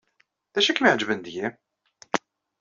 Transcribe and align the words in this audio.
D 0.53 0.55
acu 0.59 0.67
ay 0.69 0.73
kem-iɛejben 0.75 1.19
deg-i? 1.25 1.47